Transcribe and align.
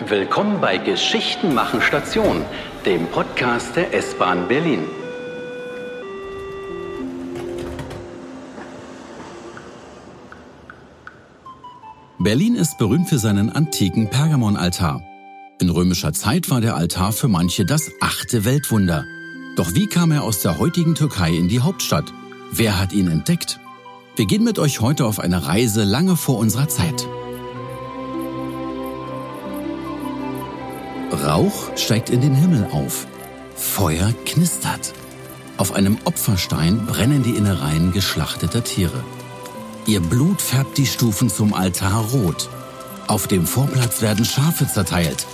Willkommen 0.00 0.60
bei 0.60 0.78
Geschichten 0.78 1.54
machen 1.54 1.80
Station, 1.80 2.44
dem 2.84 3.06
Podcast 3.06 3.76
der 3.76 3.94
S-Bahn 3.94 4.48
Berlin. 4.48 4.80
Berlin 12.18 12.56
ist 12.56 12.76
berühmt 12.76 13.08
für 13.08 13.20
seinen 13.20 13.50
antiken 13.50 14.10
Pergamonaltar. 14.10 15.00
In 15.60 15.70
römischer 15.70 16.12
Zeit 16.12 16.50
war 16.50 16.60
der 16.60 16.74
Altar 16.74 17.12
für 17.12 17.28
manche 17.28 17.64
das 17.64 17.88
achte 18.00 18.44
Weltwunder. 18.44 19.04
Doch 19.54 19.74
wie 19.74 19.86
kam 19.86 20.10
er 20.10 20.24
aus 20.24 20.40
der 20.40 20.58
heutigen 20.58 20.96
Türkei 20.96 21.30
in 21.30 21.46
die 21.46 21.60
Hauptstadt? 21.60 22.12
Wer 22.50 22.80
hat 22.80 22.92
ihn 22.92 23.06
entdeckt? 23.06 23.60
Wir 24.16 24.26
gehen 24.26 24.42
mit 24.42 24.58
euch 24.58 24.80
heute 24.80 25.06
auf 25.06 25.20
eine 25.20 25.46
Reise 25.46 25.84
lange 25.84 26.16
vor 26.16 26.38
unserer 26.38 26.68
Zeit. 26.68 27.06
Rauch 31.12 31.76
steigt 31.76 32.10
in 32.10 32.20
den 32.20 32.34
Himmel 32.34 32.66
auf. 32.72 33.06
Feuer 33.54 34.12
knistert. 34.24 34.92
Auf 35.56 35.72
einem 35.72 35.98
Opferstein 36.04 36.84
brennen 36.86 37.22
die 37.22 37.36
Innereien 37.36 37.92
geschlachteter 37.92 38.64
Tiere. 38.64 39.04
Ihr 39.86 40.00
Blut 40.00 40.42
färbt 40.42 40.76
die 40.78 40.86
Stufen 40.86 41.30
zum 41.30 41.54
Altar 41.54 42.06
rot. 42.06 42.48
Auf 43.06 43.28
dem 43.28 43.46
Vorplatz 43.46 44.02
werden 44.02 44.24
Schafe 44.24 44.66
zerteilt. 44.66 45.26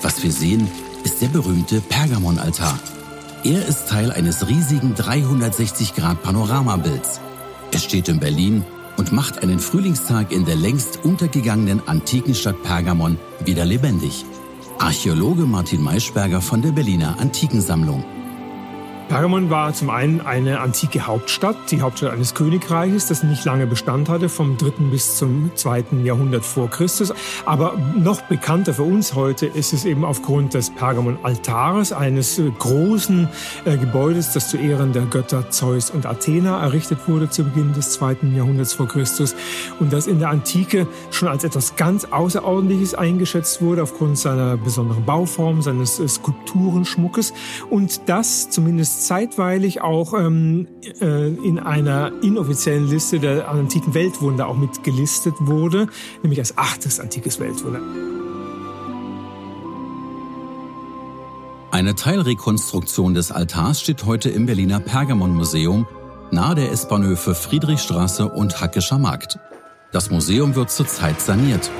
Was 0.00 0.22
wir 0.22 0.32
sehen, 0.32 0.66
ist 1.04 1.20
der 1.20 1.28
berühmte 1.28 1.80
Pergamonaltar. 1.80 2.78
Er 3.42 3.66
ist 3.66 3.88
Teil 3.88 4.12
eines 4.12 4.46
riesigen 4.48 4.94
360-Grad-Panoramabilds. 4.94 7.20
Es 7.72 7.84
steht 7.84 8.08
in 8.08 8.20
Berlin 8.20 8.64
und 8.96 9.12
macht 9.12 9.42
einen 9.42 9.60
Frühlingstag 9.60 10.32
in 10.32 10.44
der 10.44 10.56
längst 10.56 11.04
untergegangenen 11.04 11.86
antiken 11.86 12.34
Stadt 12.34 12.60
Pergamon 12.62 13.16
wieder 13.44 13.64
lebendig. 13.64 14.26
Archäologe 14.80 15.44
Martin 15.44 15.82
Maischberger 15.82 16.40
von 16.40 16.62
der 16.62 16.72
Berliner 16.72 17.18
Antikensammlung. 17.18 18.02
Pergamon 19.10 19.50
war 19.50 19.74
zum 19.74 19.90
einen 19.90 20.20
eine 20.20 20.60
antike 20.60 21.08
Hauptstadt, 21.08 21.56
die 21.72 21.80
Hauptstadt 21.80 22.12
eines 22.12 22.32
Königreiches, 22.32 23.08
das 23.08 23.24
nicht 23.24 23.44
lange 23.44 23.66
Bestand 23.66 24.08
hatte, 24.08 24.28
vom 24.28 24.56
dritten 24.56 24.92
bis 24.92 25.16
zum 25.16 25.50
zweiten 25.56 26.06
Jahrhundert 26.06 26.44
vor 26.44 26.70
Christus. 26.70 27.12
Aber 27.44 27.76
noch 27.96 28.20
bekannter 28.22 28.72
für 28.72 28.84
uns 28.84 29.16
heute 29.16 29.46
ist 29.46 29.72
es 29.72 29.84
eben 29.84 30.04
aufgrund 30.04 30.54
des 30.54 30.70
Pergamon-Altares, 30.70 31.92
eines 31.92 32.40
großen 32.60 33.28
äh, 33.64 33.78
Gebäudes, 33.78 34.32
das 34.32 34.48
zu 34.48 34.58
Ehren 34.58 34.92
der 34.92 35.06
Götter 35.06 35.50
Zeus 35.50 35.90
und 35.90 36.06
Athena 36.06 36.62
errichtet 36.62 37.00
wurde 37.08 37.28
zu 37.28 37.42
Beginn 37.42 37.72
des 37.72 37.90
zweiten 37.90 38.36
Jahrhunderts 38.36 38.74
vor 38.74 38.86
Christus 38.86 39.34
und 39.80 39.92
das 39.92 40.06
in 40.06 40.20
der 40.20 40.28
Antike 40.28 40.86
schon 41.10 41.26
als 41.26 41.42
etwas 41.42 41.74
ganz 41.74 42.04
Außerordentliches 42.04 42.94
eingeschätzt 42.94 43.60
wurde 43.60 43.82
aufgrund 43.82 44.18
seiner 44.18 44.56
besonderen 44.56 45.04
Bauform, 45.04 45.62
seines 45.62 45.98
äh, 45.98 46.06
Skulpturenschmuckes 46.06 47.32
und 47.70 48.02
das 48.08 48.50
zumindest 48.50 48.99
zeitweilig 49.00 49.80
auch 49.80 50.14
ähm, 50.14 50.68
äh, 51.00 51.28
in 51.28 51.58
einer 51.58 52.12
inoffiziellen 52.22 52.88
Liste 52.88 53.18
der 53.18 53.48
antiken 53.48 53.94
Weltwunder 53.94 54.46
auch 54.46 54.56
mit 54.56 54.84
gelistet 54.84 55.34
wurde, 55.40 55.88
nämlich 56.22 56.38
als 56.38 56.56
achtes 56.56 57.00
antikes 57.00 57.40
Weltwunder. 57.40 57.80
Eine 61.72 61.94
Teilrekonstruktion 61.94 63.14
des 63.14 63.30
Altars 63.30 63.80
steht 63.80 64.04
heute 64.04 64.28
im 64.28 64.46
Berliner 64.46 64.80
Pergamon-Museum 64.80 65.86
nahe 66.32 66.54
der 66.54 66.72
S-Bahnhöfe 66.72 67.34
Friedrichstraße 67.34 68.28
und 68.28 68.60
Hackescher 68.60 68.98
Markt. 68.98 69.38
Das 69.92 70.10
Museum 70.10 70.54
wird 70.54 70.70
zurzeit 70.70 71.20
saniert. 71.20 71.70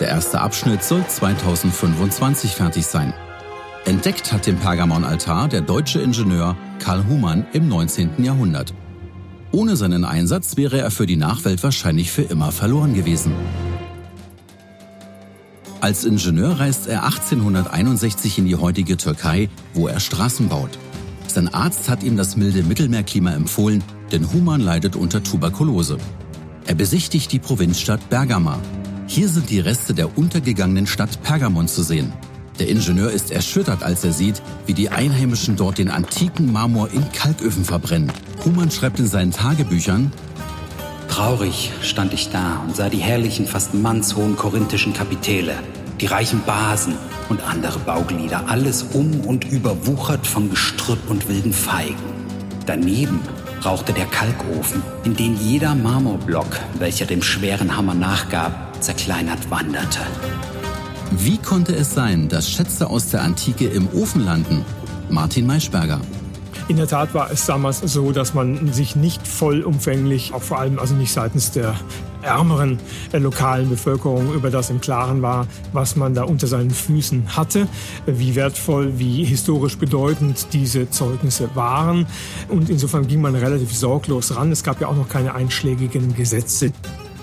Der 0.00 0.08
erste 0.08 0.40
Abschnitt 0.40 0.84
soll 0.84 1.04
2025 1.06 2.54
fertig 2.54 2.86
sein. 2.86 3.14
Entdeckt 3.86 4.32
hat 4.32 4.48
den 4.48 4.56
Pergamon-Altar 4.56 5.46
der 5.46 5.60
deutsche 5.60 6.00
Ingenieur 6.00 6.56
Karl 6.80 7.06
Humann 7.06 7.46
im 7.52 7.68
19. 7.68 8.24
Jahrhundert. 8.24 8.74
Ohne 9.52 9.76
seinen 9.76 10.04
Einsatz 10.04 10.56
wäre 10.56 10.80
er 10.80 10.90
für 10.90 11.06
die 11.06 11.14
Nachwelt 11.14 11.62
wahrscheinlich 11.62 12.10
für 12.10 12.22
immer 12.22 12.50
verloren 12.50 12.94
gewesen. 12.94 13.30
Als 15.80 16.04
Ingenieur 16.04 16.58
reist 16.58 16.88
er 16.88 17.04
1861 17.04 18.38
in 18.38 18.46
die 18.46 18.56
heutige 18.56 18.96
Türkei, 18.96 19.48
wo 19.72 19.86
er 19.86 20.00
Straßen 20.00 20.48
baut. 20.48 20.80
Sein 21.28 21.46
Arzt 21.54 21.88
hat 21.88 22.02
ihm 22.02 22.16
das 22.16 22.36
milde 22.36 22.64
Mittelmeerklima 22.64 23.30
empfohlen, 23.34 23.84
denn 24.10 24.32
Humann 24.32 24.62
leidet 24.62 24.96
unter 24.96 25.22
Tuberkulose. 25.22 25.98
Er 26.66 26.74
besichtigt 26.74 27.30
die 27.30 27.38
Provinzstadt 27.38 28.10
Bergama. 28.10 28.58
Hier 29.06 29.28
sind 29.28 29.48
die 29.48 29.60
Reste 29.60 29.94
der 29.94 30.18
untergegangenen 30.18 30.88
Stadt 30.88 31.22
Pergamon 31.22 31.68
zu 31.68 31.84
sehen. 31.84 32.12
Der 32.58 32.68
Ingenieur 32.68 33.10
ist 33.10 33.30
erschüttert, 33.30 33.82
als 33.82 34.02
er 34.04 34.12
sieht, 34.12 34.40
wie 34.64 34.72
die 34.72 34.88
Einheimischen 34.88 35.56
dort 35.56 35.78
den 35.78 35.90
antiken 35.90 36.52
Marmor 36.52 36.88
in 36.90 37.12
Kalköfen 37.12 37.64
verbrennen. 37.64 38.10
Humann 38.44 38.70
schreibt 38.70 38.98
in 38.98 39.06
seinen 39.06 39.32
Tagebüchern, 39.32 40.10
Traurig 41.08 41.72
stand 41.82 42.12
ich 42.12 42.30
da 42.30 42.62
und 42.66 42.76
sah 42.76 42.88
die 42.88 42.98
herrlichen, 42.98 43.46
fast 43.46 43.74
mannshohen 43.74 44.36
korinthischen 44.36 44.92
Kapitelle, 44.92 45.54
die 46.00 46.06
reichen 46.06 46.42
Basen 46.44 46.94
und 47.28 47.42
andere 47.42 47.78
Bauglieder, 47.78 48.44
alles 48.48 48.82
um 48.92 49.20
und 49.20 49.44
überwuchert 49.44 50.26
von 50.26 50.50
Gestrüpp 50.50 51.08
und 51.08 51.28
wilden 51.28 51.52
Feigen. 51.52 51.96
Daneben 52.66 53.20
rauchte 53.64 53.92
der 53.92 54.06
Kalkofen, 54.06 54.82
in 55.04 55.16
den 55.16 55.36
jeder 55.36 55.74
Marmorblock, 55.74 56.58
welcher 56.78 57.06
dem 57.06 57.22
schweren 57.22 57.76
Hammer 57.76 57.94
nachgab, 57.94 58.82
zerkleinert 58.82 59.50
wanderte. 59.50 60.00
Wie 61.12 61.38
konnte 61.38 61.74
es 61.74 61.94
sein, 61.94 62.28
dass 62.28 62.50
Schätze 62.50 62.90
aus 62.90 63.08
der 63.08 63.22
Antike 63.22 63.66
im 63.66 63.88
Ofen 63.94 64.24
landen? 64.24 64.64
Martin 65.08 65.46
Maischberger. 65.46 66.00
In 66.68 66.76
der 66.78 66.88
Tat 66.88 67.14
war 67.14 67.30
es 67.30 67.46
damals 67.46 67.80
so, 67.80 68.10
dass 68.10 68.34
man 68.34 68.72
sich 68.72 68.96
nicht 68.96 69.26
vollumfänglich, 69.26 70.34
auch 70.34 70.42
vor 70.42 70.58
allem 70.58 70.80
also 70.80 70.94
nicht 70.94 71.12
seitens 71.12 71.52
der 71.52 71.76
ärmeren 72.22 72.80
äh, 73.12 73.18
lokalen 73.18 73.70
Bevölkerung 73.70 74.34
über 74.34 74.50
das 74.50 74.68
im 74.68 74.80
Klaren 74.80 75.22
war, 75.22 75.46
was 75.72 75.94
man 75.94 76.12
da 76.14 76.24
unter 76.24 76.48
seinen 76.48 76.70
Füßen 76.70 77.36
hatte, 77.36 77.68
wie 78.06 78.34
wertvoll, 78.34 78.98
wie 78.98 79.24
historisch 79.24 79.78
bedeutend 79.78 80.48
diese 80.52 80.90
Zeugnisse 80.90 81.50
waren. 81.54 82.06
Und 82.48 82.68
insofern 82.68 83.06
ging 83.06 83.20
man 83.20 83.36
relativ 83.36 83.72
sorglos 83.72 84.34
ran. 84.34 84.50
Es 84.50 84.64
gab 84.64 84.80
ja 84.80 84.88
auch 84.88 84.96
noch 84.96 85.08
keine 85.08 85.36
einschlägigen 85.36 86.16
Gesetze. 86.16 86.72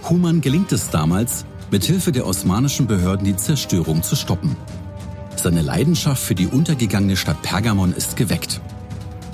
Humann 0.09 0.39
gelingt 0.39 0.71
es 0.71 0.89
damals, 0.89 1.45
mithilfe 1.73 2.11
der 2.11 2.27
osmanischen 2.27 2.85
Behörden 2.85 3.25
die 3.25 3.35
Zerstörung 3.35 4.03
zu 4.03 4.15
stoppen. 4.15 4.55
Seine 5.35 5.63
Leidenschaft 5.63 6.21
für 6.21 6.35
die 6.35 6.45
untergegangene 6.45 7.17
Stadt 7.17 7.41
Pergamon 7.41 7.93
ist 7.93 8.15
geweckt. 8.15 8.61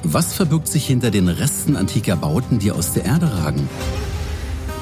Was 0.04 0.34
verbirgt 0.34 0.70
sich 0.70 0.88
hinter 0.88 1.12
den 1.12 1.28
Resten 1.28 1.76
antiker 1.76 2.16
Bauten, 2.16 2.58
die 2.58 2.72
aus 2.72 2.94
der 2.94 3.04
Erde 3.04 3.30
ragen? 3.30 3.68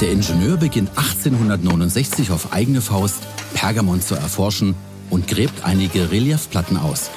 Der 0.01 0.12
Ingenieur 0.12 0.57
beginnt 0.57 0.91
1869 0.97 2.29
auf 2.29 2.53
eigene 2.53 2.79
Faust, 2.79 3.23
Pergamon 3.56 4.01
zu 4.01 4.13
erforschen 4.13 4.75
und 5.09 5.28
gräbt 5.28 5.66
einige 5.66 6.12
Reliefplatten 6.12 6.78
aus. 6.78 7.09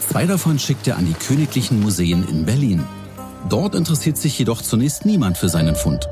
Zwei 0.00 0.24
davon 0.24 0.58
schickt 0.58 0.88
er 0.88 0.96
an 0.96 1.04
die 1.04 1.12
königlichen 1.12 1.80
Museen 1.80 2.26
in 2.26 2.46
Berlin. 2.46 2.82
Dort 3.50 3.74
interessiert 3.74 4.16
sich 4.16 4.38
jedoch 4.38 4.62
zunächst 4.62 5.04
niemand 5.04 5.36
für 5.36 5.50
seinen 5.50 5.76
Fund. 5.76 6.08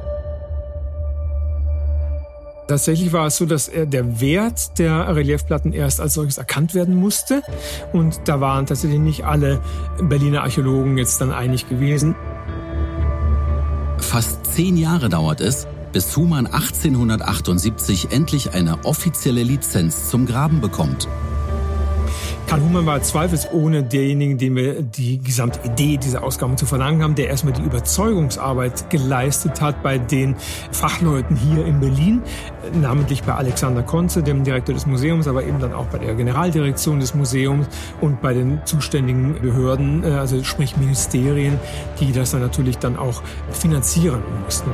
Tatsächlich 2.70 3.12
war 3.12 3.26
es 3.26 3.36
so, 3.36 3.46
dass 3.46 3.68
der 3.68 4.20
Wert 4.20 4.78
der 4.78 5.16
Reliefplatten 5.16 5.72
erst 5.72 6.00
als 6.00 6.14
solches 6.14 6.38
erkannt 6.38 6.72
werden 6.72 6.94
musste. 6.94 7.42
Und 7.92 8.20
da 8.26 8.40
waren 8.40 8.66
tatsächlich 8.66 9.00
nicht 9.00 9.24
alle 9.24 9.60
Berliner 10.00 10.42
Archäologen 10.42 10.96
jetzt 10.96 11.20
dann 11.20 11.32
einig 11.32 11.68
gewesen. 11.68 12.14
Fast 13.98 14.46
zehn 14.54 14.76
Jahre 14.76 15.08
dauert 15.08 15.40
es, 15.40 15.66
bis 15.92 16.16
Humann 16.16 16.46
1878 16.46 18.12
endlich 18.12 18.54
eine 18.54 18.84
offizielle 18.84 19.42
Lizenz 19.42 20.08
zum 20.08 20.24
Graben 20.24 20.60
bekommt. 20.60 21.08
Karl 22.50 22.62
Humann 22.62 22.84
war 22.84 23.00
zweifelsohne 23.00 23.84
derjenige, 23.84 24.34
dem 24.34 24.56
wir 24.56 24.82
die 24.82 25.18
gesamte 25.18 25.60
Idee 25.68 25.98
dieser 25.98 26.24
Ausgaben 26.24 26.56
zu 26.56 26.66
verlangen 26.66 27.00
haben, 27.00 27.14
der 27.14 27.28
erstmal 27.28 27.52
die 27.52 27.62
Überzeugungsarbeit 27.62 28.90
geleistet 28.90 29.60
hat 29.60 29.84
bei 29.84 29.98
den 29.98 30.34
Fachleuten 30.72 31.36
hier 31.36 31.64
in 31.64 31.78
Berlin, 31.78 32.22
namentlich 32.74 33.22
bei 33.22 33.34
Alexander 33.34 33.84
Konze, 33.84 34.24
dem 34.24 34.42
Direktor 34.42 34.74
des 34.74 34.84
Museums, 34.84 35.28
aber 35.28 35.44
eben 35.44 35.60
dann 35.60 35.72
auch 35.72 35.86
bei 35.86 35.98
der 35.98 36.12
Generaldirektion 36.16 36.98
des 36.98 37.14
Museums 37.14 37.68
und 38.00 38.20
bei 38.20 38.34
den 38.34 38.58
zuständigen 38.64 39.40
Behörden, 39.40 40.02
äh, 40.02 40.08
also 40.08 40.42
sprich 40.42 40.76
Ministerien, 40.76 41.56
die 42.00 42.10
das 42.10 42.32
dann 42.32 42.40
natürlich 42.40 42.78
dann 42.78 42.96
auch 42.96 43.22
finanzieren 43.52 44.24
mussten. 44.44 44.72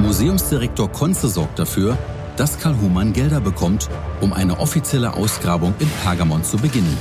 Museumsdirektor 0.00 0.92
Konze 0.92 1.28
sorgt 1.28 1.58
dafür, 1.58 1.96
dass 2.36 2.58
Karl 2.58 2.76
Humann 2.80 3.12
Gelder 3.12 3.40
bekommt, 3.40 3.88
um 4.20 4.32
eine 4.32 4.58
offizielle 4.58 5.14
Ausgrabung 5.14 5.74
in 5.78 5.88
Pergamon 6.02 6.44
zu 6.44 6.56
beginnen. 6.56 6.96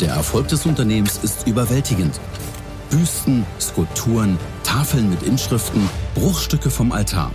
Der 0.00 0.10
Erfolg 0.10 0.48
des 0.48 0.64
Unternehmens 0.64 1.18
ist 1.22 1.46
überwältigend. 1.46 2.18
Büsten, 2.90 3.44
Skulpturen, 3.60 4.38
Tafeln 4.64 5.10
mit 5.10 5.22
Inschriften, 5.22 5.88
Bruchstücke 6.14 6.70
vom 6.70 6.92
Altar. 6.92 7.30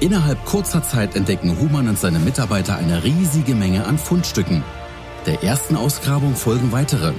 Innerhalb 0.00 0.44
kurzer 0.44 0.82
Zeit 0.82 1.16
entdecken 1.16 1.58
Humann 1.58 1.88
und 1.88 1.98
seine 1.98 2.18
Mitarbeiter 2.18 2.76
eine 2.76 3.04
riesige 3.04 3.54
Menge 3.54 3.86
an 3.86 3.98
Fundstücken. 3.98 4.64
Der 5.26 5.42
ersten 5.42 5.76
Ausgrabung 5.76 6.34
folgen 6.34 6.72
weitere. 6.72 7.12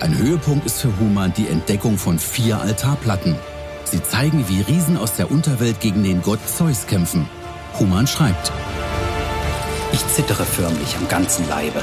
Ein 0.00 0.16
Höhepunkt 0.16 0.66
ist 0.66 0.80
für 0.80 0.96
Humann 0.98 1.32
die 1.36 1.48
Entdeckung 1.48 1.96
von 1.96 2.18
vier 2.18 2.60
Altarplatten. 2.60 3.36
Sie 3.84 4.02
zeigen, 4.02 4.44
wie 4.48 4.60
Riesen 4.60 4.96
aus 4.96 5.14
der 5.14 5.30
Unterwelt 5.30 5.80
gegen 5.80 6.02
den 6.02 6.22
Gott 6.22 6.40
Zeus 6.46 6.86
kämpfen. 6.86 7.28
Humann 7.78 8.06
schreibt. 8.06 8.52
Ich 9.92 10.06
zittere 10.08 10.44
förmlich 10.44 10.96
am 10.96 11.08
ganzen 11.08 11.48
Leibe. 11.48 11.82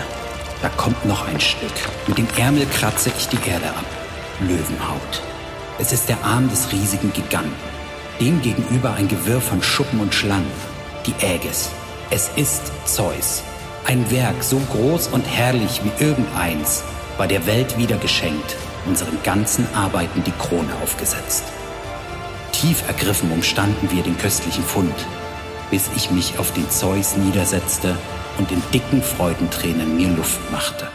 Da 0.61 0.69
kommt 0.69 1.05
noch 1.05 1.27
ein 1.27 1.39
Stück. 1.39 1.73
Mit 2.07 2.17
dem 2.17 2.27
Ärmel 2.37 2.65
kratze 2.67 3.11
ich 3.17 3.27
die 3.27 3.49
Erde 3.49 3.67
ab. 3.69 3.85
Löwenhaut. 4.41 5.21
Es 5.79 5.91
ist 5.91 6.07
der 6.09 6.23
Arm 6.23 6.49
des 6.49 6.71
riesigen 6.71 7.11
Giganten. 7.13 7.53
Dem 8.19 8.41
gegenüber 8.41 8.93
ein 8.93 9.07
Gewirr 9.07 9.41
von 9.41 9.61
Schuppen 9.61 9.99
und 9.99 10.13
Schlangen. 10.13 10.51
Die 11.05 11.13
Ägis. 11.25 11.69
Es 12.09 12.29
ist 12.35 12.71
Zeus. 12.85 13.43
Ein 13.85 14.09
Werk 14.09 14.41
so 14.41 14.59
groß 14.71 15.09
und 15.09 15.23
herrlich 15.23 15.81
wie 15.83 16.03
irgendeins 16.03 16.83
war 17.17 17.27
der 17.27 17.45
Welt 17.45 17.77
wieder 17.77 17.97
geschenkt, 17.97 18.55
unseren 18.85 19.21
ganzen 19.23 19.67
Arbeiten 19.73 20.23
die 20.23 20.31
Krone 20.31 20.73
aufgesetzt. 20.83 21.43
Tief 22.51 22.83
ergriffen 22.87 23.31
umstanden 23.31 23.89
wir 23.91 24.03
den 24.03 24.17
köstlichen 24.17 24.63
Fund, 24.63 24.95
bis 25.75 25.89
ich 25.97 26.09
mich 26.09 26.39
auf 26.39 26.53
den 26.53 26.69
Zeus 26.69 27.17
niedersetzte 27.17 27.97
und 28.37 28.49
in 28.49 28.61
dicken 28.73 29.03
Freudentränen 29.03 29.97
mir 29.97 30.07
Luft 30.07 30.39
machte. 30.49 30.87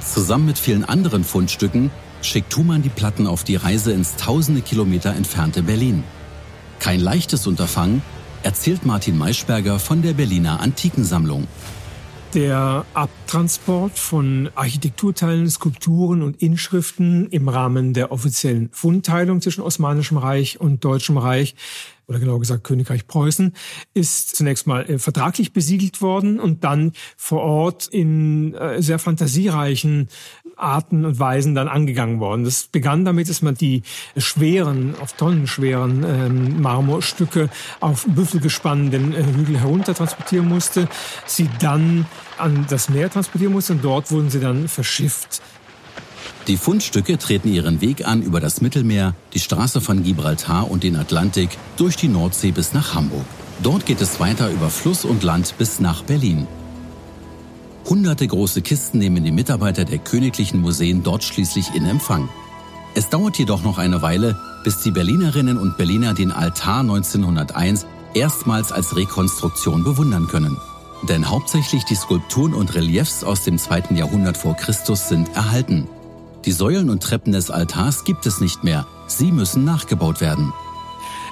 Zusammen 0.00 0.46
mit 0.46 0.58
vielen 0.58 0.84
anderen 0.84 1.22
Fundstücken 1.22 1.90
schickt 2.22 2.50
Thumann 2.50 2.80
die 2.80 2.88
Platten 2.88 3.26
auf 3.26 3.44
die 3.44 3.56
Reise 3.56 3.92
ins 3.92 4.16
tausende 4.16 4.62
Kilometer 4.62 5.14
entfernte 5.14 5.62
Berlin. 5.62 6.02
Kein 6.78 7.00
leichtes 7.00 7.46
Unterfangen, 7.46 8.00
erzählt 8.42 8.86
Martin 8.86 9.18
Maischberger 9.18 9.78
von 9.78 10.00
der 10.00 10.14
Berliner 10.14 10.60
Antikensammlung. 10.60 11.46
Der 12.34 12.86
Abtransport 12.94 13.98
von 13.98 14.50
Architekturteilen, 14.54 15.50
Skulpturen 15.50 16.22
und 16.22 16.40
Inschriften 16.40 17.26
im 17.30 17.48
Rahmen 17.48 17.92
der 17.92 18.12
offiziellen 18.12 18.68
Fundteilung 18.70 19.40
zwischen 19.40 19.62
Osmanischem 19.62 20.16
Reich 20.16 20.60
und 20.60 20.84
Deutschem 20.84 21.18
Reich 21.18 21.56
oder 22.06 22.20
genauer 22.20 22.38
gesagt 22.38 22.62
Königreich 22.62 23.08
Preußen, 23.08 23.52
ist 23.94 24.36
zunächst 24.36 24.68
mal 24.68 24.88
äh, 24.88 24.98
vertraglich 25.00 25.52
besiegelt 25.52 26.02
worden 26.02 26.38
und 26.38 26.62
dann 26.62 26.92
vor 27.16 27.40
Ort 27.40 27.88
in 27.88 28.54
äh, 28.54 28.80
sehr 28.80 29.00
fantasiereichen 29.00 30.08
Arten 30.60 31.04
und 31.04 31.18
Weisen 31.18 31.54
dann 31.54 31.68
angegangen 31.68 32.20
worden. 32.20 32.44
Das 32.44 32.64
begann 32.64 33.04
damit, 33.04 33.28
dass 33.28 33.42
man 33.42 33.54
die 33.54 33.82
schweren, 34.16 34.94
auf 35.00 35.14
Tonnen 35.14 35.46
schweren 35.46 36.04
ähm, 36.04 36.60
Marmorstücke 36.60 37.48
auf 37.80 38.06
Büffelgespannen 38.06 38.90
den 38.90 39.12
äh, 39.12 39.24
Hügel 39.24 39.58
herunter 39.58 39.94
transportieren 39.94 40.48
musste, 40.48 40.88
sie 41.26 41.48
dann 41.60 42.06
an 42.38 42.66
das 42.68 42.88
Meer 42.88 43.10
transportieren 43.10 43.52
musste 43.52 43.74
und 43.74 43.84
dort 43.84 44.10
wurden 44.10 44.30
sie 44.30 44.40
dann 44.40 44.68
verschifft. 44.68 45.42
Die 46.46 46.56
Fundstücke 46.56 47.18
treten 47.18 47.48
ihren 47.48 47.80
Weg 47.80 48.06
an 48.06 48.22
über 48.22 48.40
das 48.40 48.60
Mittelmeer, 48.60 49.14
die 49.34 49.40
Straße 49.40 49.80
von 49.80 50.02
Gibraltar 50.02 50.70
und 50.70 50.82
den 50.82 50.96
Atlantik, 50.96 51.50
durch 51.76 51.96
die 51.96 52.08
Nordsee 52.08 52.50
bis 52.50 52.72
nach 52.72 52.94
Hamburg. 52.94 53.26
Dort 53.62 53.84
geht 53.84 54.00
es 54.00 54.20
weiter 54.20 54.50
über 54.50 54.70
Fluss 54.70 55.04
und 55.04 55.22
Land 55.22 55.54
bis 55.58 55.80
nach 55.80 56.02
Berlin. 56.02 56.46
Hunderte 57.90 58.28
große 58.28 58.62
Kisten 58.62 58.98
nehmen 58.98 59.24
die 59.24 59.32
Mitarbeiter 59.32 59.84
der 59.84 59.98
königlichen 59.98 60.60
Museen 60.60 61.02
dort 61.02 61.24
schließlich 61.24 61.74
in 61.74 61.84
Empfang. 61.86 62.28
Es 62.94 63.08
dauert 63.08 63.36
jedoch 63.36 63.64
noch 63.64 63.78
eine 63.78 64.00
Weile, 64.00 64.38
bis 64.62 64.80
die 64.82 64.92
Berlinerinnen 64.92 65.58
und 65.58 65.76
Berliner 65.76 66.14
den 66.14 66.30
Altar 66.30 66.80
1901 66.80 67.86
erstmals 68.14 68.70
als 68.70 68.94
Rekonstruktion 68.94 69.82
bewundern 69.82 70.28
können. 70.28 70.56
Denn 71.08 71.28
hauptsächlich 71.28 71.84
die 71.84 71.96
Skulpturen 71.96 72.54
und 72.54 72.76
Reliefs 72.76 73.24
aus 73.24 73.42
dem 73.42 73.58
zweiten 73.58 73.96
Jahrhundert 73.96 74.36
vor 74.36 74.54
Christus 74.54 75.08
sind 75.08 75.34
erhalten. 75.34 75.88
Die 76.44 76.52
Säulen 76.52 76.90
und 76.90 77.02
Treppen 77.02 77.32
des 77.32 77.50
Altars 77.50 78.04
gibt 78.04 78.24
es 78.24 78.40
nicht 78.40 78.62
mehr, 78.62 78.86
sie 79.08 79.32
müssen 79.32 79.64
nachgebaut 79.64 80.20
werden. 80.20 80.52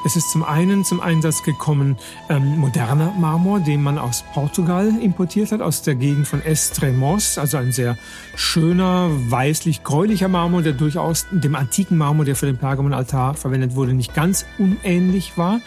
Es 0.04 0.16
ist 0.16 0.30
zum 0.30 0.44
einen 0.44 0.84
zum 0.84 1.00
Einsatz 1.00 1.42
gekommen 1.42 1.96
ähm, 2.28 2.58
moderner 2.58 3.12
Marmor, 3.18 3.60
den 3.60 3.82
man 3.82 3.98
aus 3.98 4.24
Portugal 4.32 4.92
importiert 5.00 5.52
hat, 5.52 5.60
aus 5.60 5.82
der 5.82 5.96
Gegend 5.96 6.28
von 6.28 6.40
Estremos, 6.40 7.36
also 7.36 7.56
ein 7.56 7.72
sehr 7.72 7.98
schöner, 8.36 9.10
weißlich-gräulicher 9.10 10.28
Marmor, 10.28 10.62
der 10.62 10.72
durchaus 10.72 11.26
dem 11.30 11.54
antiken 11.54 11.98
Marmor, 11.98 12.24
der 12.24 12.36
für 12.36 12.46
den 12.46 12.58
Pergamonaltar 12.58 13.34
verwendet 13.34 13.74
wurde, 13.74 13.92
nicht 13.92 14.14
ganz 14.14 14.46
unähnlich 14.58 15.36
war. 15.36 15.60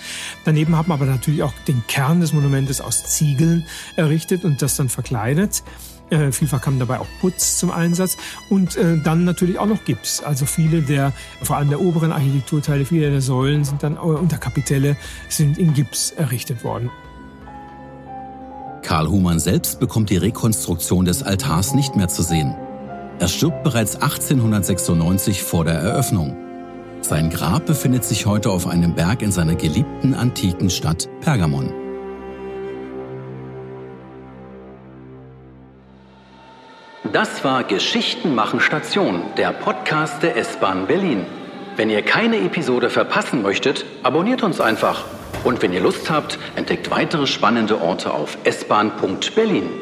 Daneben 0.45 0.77
hat 0.77 0.87
man 0.87 0.99
aber 0.99 1.09
natürlich 1.09 1.43
auch 1.43 1.53
den 1.67 1.83
Kern 1.87 2.21
des 2.21 2.33
Monumentes 2.33 2.81
aus 2.81 3.03
Ziegeln 3.03 3.65
errichtet 3.95 4.45
und 4.45 4.61
das 4.61 4.75
dann 4.77 4.89
verkleidet. 4.89 5.63
Äh, 6.11 6.31
vielfach 6.33 6.61
kam 6.61 6.77
dabei 6.77 6.99
auch 6.99 7.07
Putz 7.21 7.57
zum 7.57 7.71
Einsatz 7.71 8.17
und 8.49 8.75
äh, 8.75 8.97
dann 8.97 9.23
natürlich 9.23 9.57
auch 9.57 9.65
noch 9.65 9.85
Gips. 9.85 10.21
Also 10.21 10.45
viele 10.45 10.81
der, 10.81 11.13
vor 11.41 11.55
allem 11.55 11.69
der 11.69 11.81
oberen 11.81 12.11
Architekturteile, 12.11 12.85
viele 12.85 13.09
der 13.09 13.21
Säulen 13.21 13.63
sind 13.63 13.81
dann 13.81 13.95
äh, 13.95 13.99
unter 13.99 14.37
Kapitelle 14.37 14.97
sind 15.29 15.57
in 15.57 15.73
Gips 15.73 16.11
errichtet 16.11 16.63
worden. 16.65 16.91
Karl 18.83 19.07
Humann 19.07 19.39
selbst 19.39 19.79
bekommt 19.79 20.09
die 20.09 20.17
Rekonstruktion 20.17 21.05
des 21.05 21.23
Altars 21.23 21.73
nicht 21.73 21.95
mehr 21.95 22.09
zu 22.09 22.23
sehen. 22.23 22.55
Er 23.19 23.29
stirbt 23.29 23.63
bereits 23.63 23.95
1896 23.95 25.43
vor 25.43 25.63
der 25.63 25.75
Eröffnung. 25.75 26.35
Sein 27.01 27.29
Grab 27.29 27.65
befindet 27.65 28.03
sich 28.03 28.25
heute 28.25 28.49
auf 28.49 28.67
einem 28.67 28.95
Berg 28.95 29.21
in 29.21 29.31
seiner 29.31 29.55
geliebten 29.55 30.13
antiken 30.13 30.69
Stadt 30.69 31.07
Pergamon. 31.21 31.80
Das 37.11 37.43
war 37.43 37.65
Geschichten 37.65 38.35
machen 38.35 38.61
Station, 38.61 39.23
der 39.35 39.51
Podcast 39.51 40.23
der 40.23 40.37
S-Bahn 40.37 40.87
Berlin. 40.87 41.25
Wenn 41.75 41.89
ihr 41.89 42.03
keine 42.03 42.37
Episode 42.37 42.89
verpassen 42.89 43.41
möchtet, 43.41 43.85
abonniert 44.01 44.43
uns 44.43 44.61
einfach. 44.61 45.03
Und 45.43 45.61
wenn 45.61 45.73
ihr 45.73 45.81
Lust 45.81 46.09
habt, 46.09 46.39
entdeckt 46.55 46.89
weitere 46.89 47.27
spannende 47.27 47.81
Orte 47.81 48.13
auf 48.13 48.37
s-bahn.berlin. 48.45 49.80